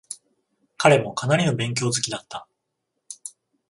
[0.79, 2.47] 彼もかなりの勉強好きだった。